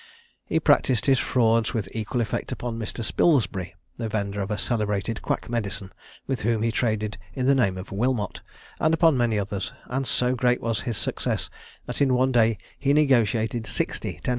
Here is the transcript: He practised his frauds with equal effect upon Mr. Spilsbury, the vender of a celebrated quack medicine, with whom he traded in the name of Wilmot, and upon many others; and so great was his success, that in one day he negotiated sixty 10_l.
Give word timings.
He 0.47 0.59
practised 0.59 1.05
his 1.05 1.19
frauds 1.19 1.75
with 1.75 1.87
equal 1.95 2.21
effect 2.21 2.51
upon 2.51 2.79
Mr. 2.79 3.03
Spilsbury, 3.03 3.75
the 3.97 4.09
vender 4.09 4.41
of 4.41 4.49
a 4.49 4.57
celebrated 4.57 5.21
quack 5.21 5.47
medicine, 5.47 5.93
with 6.25 6.41
whom 6.41 6.63
he 6.63 6.71
traded 6.71 7.19
in 7.35 7.45
the 7.45 7.53
name 7.53 7.77
of 7.77 7.91
Wilmot, 7.91 8.41
and 8.79 8.95
upon 8.95 9.15
many 9.15 9.37
others; 9.37 9.71
and 9.85 10.07
so 10.07 10.33
great 10.33 10.59
was 10.59 10.81
his 10.89 10.97
success, 10.97 11.51
that 11.85 12.01
in 12.01 12.15
one 12.15 12.31
day 12.31 12.57
he 12.79 12.93
negotiated 12.93 13.67
sixty 13.67 14.13
10_l. 14.23 14.29